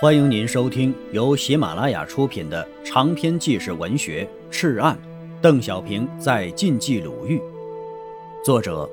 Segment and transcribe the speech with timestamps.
[0.00, 4.96] 欢迎您收听由喜马拉雅出品的长篇纪实文学《赤案》，
[5.42, 7.42] 邓小平在晋冀鲁豫。
[8.44, 8.88] 作者：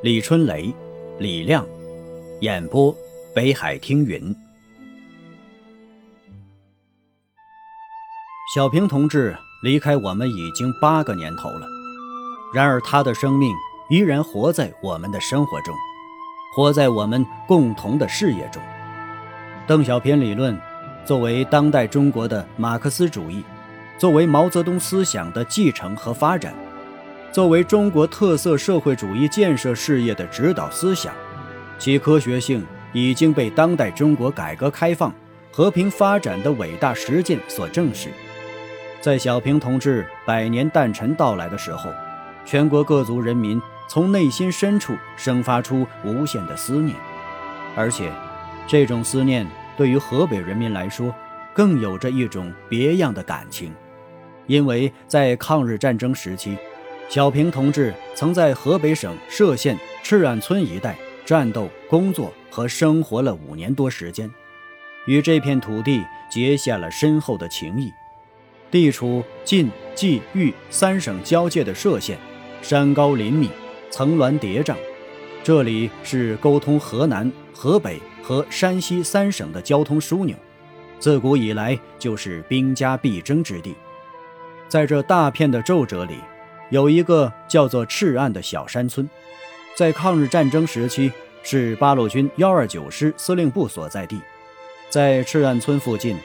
[0.00, 0.72] 李春雷、
[1.18, 1.66] 李亮。
[2.40, 2.96] 演播：
[3.34, 4.32] 北海听云。
[8.54, 11.66] 小平同志离开我们已经八个年头了，
[12.54, 13.52] 然而他的生命
[13.90, 15.74] 依然活在我们的生活中，
[16.54, 18.62] 活在我们共同的事业中。
[19.66, 20.58] 邓小平理论，
[21.06, 23.42] 作为当代中国的马克思主义，
[23.96, 26.52] 作为毛泽东思想的继承和发展，
[27.32, 31.14] 作为中国特色社会主义建设事业的指导思想，
[31.78, 35.10] 其科学性已经被当代中国改革开放、
[35.50, 38.10] 和平发展的伟大实践所证实。
[39.00, 41.88] 在小平同志百年诞辰到来的时候，
[42.44, 46.94] 全国各族人民从内心深处生发出无限的思念，
[47.74, 48.12] 而且。
[48.66, 49.46] 这种思念
[49.76, 51.14] 对于河北人民来说，
[51.52, 53.72] 更有着一种别样的感情，
[54.46, 56.56] 因为在抗日战争时期，
[57.08, 64.30] 小平同志曾在河北省涉县赤岸村一带战斗、工作和生活了五年多时间，
[65.06, 67.92] 与这片土地结下了深厚的情谊。
[68.70, 72.18] 地处晋、冀、豫三省交界的涉县，
[72.62, 73.48] 山高林密，
[73.90, 74.74] 层峦叠嶂，
[75.44, 78.00] 这里是沟通河南、河北。
[78.24, 80.34] 和山西三省的交通枢纽，
[80.98, 83.74] 自古以来就是兵家必争之地。
[84.66, 86.16] 在这大片的皱褶里，
[86.70, 89.08] 有一个叫做赤岸的小山村，
[89.76, 94.18] 在抗日战争时期是八路军幺二九师司令部所在地。
[94.88, 96.16] 在赤岸村附近，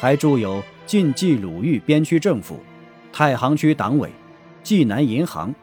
[0.00, 2.60] 还住有晋冀鲁豫边区政府、
[3.12, 4.10] 太行区党委、
[4.64, 5.54] 冀南银行、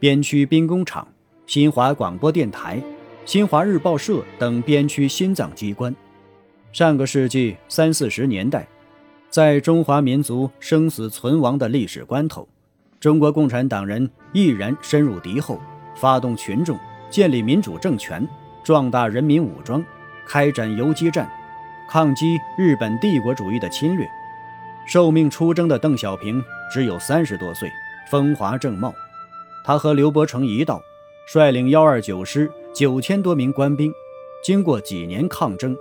[0.00, 1.06] 边区兵工厂、
[1.44, 2.82] 新华广播电台。
[3.26, 5.94] 新华日报社等边区心脏机关。
[6.72, 8.68] 上个世纪三四十年代，
[9.30, 12.46] 在中华民族生死存亡的历史关头，
[13.00, 15.58] 中国共产党人毅然深入敌后，
[15.96, 16.78] 发动群众，
[17.08, 18.28] 建立民主政权，
[18.62, 19.82] 壮大人民武装，
[20.26, 21.26] 开展游击战，
[21.88, 24.06] 抗击日本帝国主义的侵略。
[24.86, 27.72] 受命出征的邓小平只有三十多岁，
[28.10, 28.92] 风华正茂。
[29.64, 30.82] 他和刘伯承一道，
[31.26, 32.50] 率领幺二九师。
[32.74, 33.94] 九千多名官兵，
[34.42, 35.76] 经过几年抗争，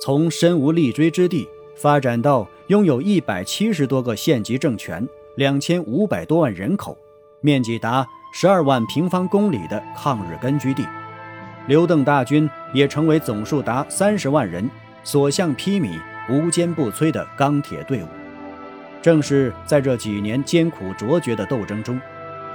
[0.00, 1.46] 从身无立锥之地
[1.76, 6.96] 发展到拥有一百七十多个县级政权、两千五百多万人口、
[7.42, 10.82] 面积达十二万平方公里的抗日根据地。
[11.66, 14.66] 刘邓大军也成为总数达三十万人、
[15.04, 18.06] 所向披靡、无坚不摧的钢铁队伍。
[19.02, 22.00] 正是在这几年艰苦卓绝的斗争中，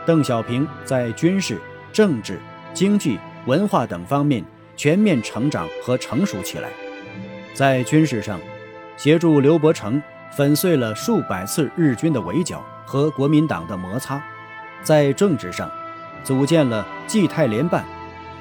[0.08, 1.62] 邓小平在军事、
[1.94, 2.40] 政治、
[2.74, 3.20] 经济。
[3.46, 4.44] 文化等方面
[4.76, 6.70] 全面成长和成熟起来，
[7.54, 8.40] 在军事上，
[8.98, 10.02] 协助刘伯承
[10.36, 14.20] 粉碎了数百次日军的围剿和国民党的摩擦；
[14.82, 15.72] 在政治上，
[16.24, 17.86] 组建了冀泰联办、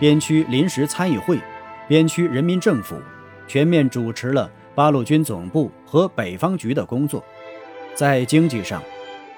[0.00, 1.38] 边区临时参议会、
[1.86, 2.96] 边区人民政府，
[3.46, 7.22] 全面主持了八路军总部和北方局的工作；
[7.94, 8.82] 在经济上，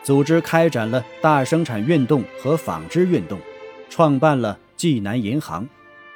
[0.03, 3.39] 组织开展了大生产运动和纺织运动，
[3.91, 4.57] 创办了。
[4.77, 5.67] 济南银行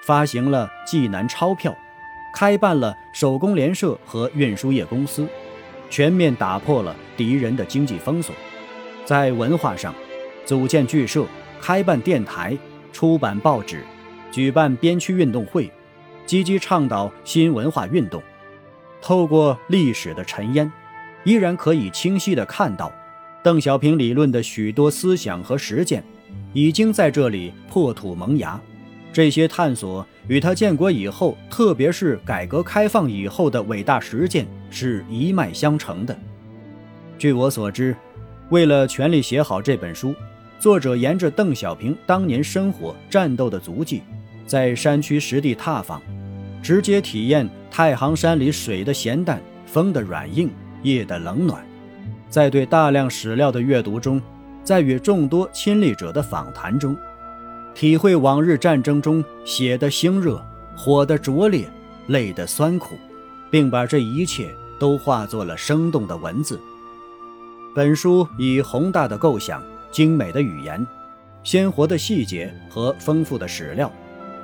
[0.02, 1.76] 发行了济南钞票，
[2.34, 5.26] 开办了手工联社和运输业公司，
[5.88, 8.34] 全面打破了敌人的经济封锁。
[9.04, 9.94] 在文化上，
[10.44, 11.24] 组建剧社，
[11.60, 12.56] 开办电台，
[12.92, 13.82] 出版报纸，
[14.30, 15.70] 举办边区运动会，
[16.26, 18.22] 积极倡导新文化运动。
[19.00, 20.70] 透过历史的尘烟，
[21.24, 22.92] 依然可以清晰地看到
[23.42, 26.04] 邓小平理论的许多思想和实践。
[26.52, 28.60] 已经在这里破土萌芽，
[29.12, 36.16] 这些探索与他建国以后，特别是改革开放以后的伟大实践是一脉相承的。
[37.18, 37.96] 据我所知，
[38.48, 40.14] 为了全力写好这本书，
[40.58, 44.02] 作者沿着邓小平当年生活战斗的足迹，
[44.46, 46.00] 在山区实地踏访，
[46.62, 50.50] 直接体验太行山里水的咸淡、风的软硬、
[50.82, 51.64] 夜的冷暖，
[52.28, 54.20] 在对大量史料的阅读中。
[54.70, 56.96] 在与众多亲历者的访谈中，
[57.74, 60.40] 体会往日战争中血的腥热、
[60.76, 61.68] 火的灼烈、
[62.06, 62.94] 泪的酸苦，
[63.50, 66.60] 并把这一切都化作了生动的文字。
[67.74, 70.86] 本书以宏大的构想、精美的语言、
[71.42, 73.90] 鲜活的细节和丰富的史料，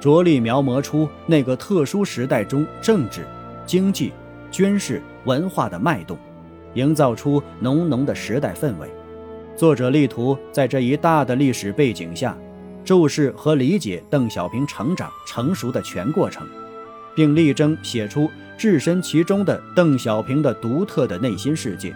[0.01, 3.25] 着力描摹出那个特殊时代中政治、
[3.65, 4.13] 经济、
[4.51, 6.19] 军事、文化的脉动，
[6.75, 8.91] 营造出浓浓的时代氛围。
[9.57, 12.37] 作者力图在这一大的历史背景下，
[12.85, 16.47] 注视和理解邓小平成长成熟的全过程，
[17.15, 21.95] 并力争写出置身其中的邓小平的独特的内心世界，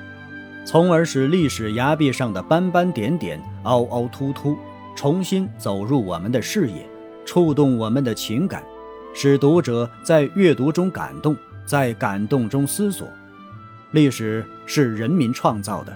[0.65, 4.57] 从而使历史崖壁上的斑斑点点、凹凹凸凸
[4.97, 6.89] 重新走入我们的视野，
[7.27, 8.65] 触动我们的情感，
[9.13, 11.37] 使读者在阅读中感动，
[11.67, 13.07] 在感动中思索。
[13.91, 15.95] 历史是人民创造的，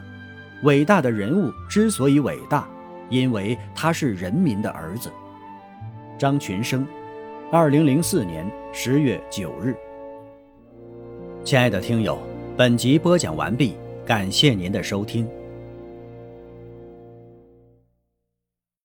[0.64, 2.66] 伟大的人物之所以伟大，
[3.10, 5.10] 因为他是人民的儿子。
[6.18, 6.86] 张群生，
[7.52, 9.76] 二零零四年十月九日。
[11.44, 12.18] 亲爱的听友，
[12.56, 13.76] 本集播讲完毕，
[14.06, 15.28] 感谢您的收听。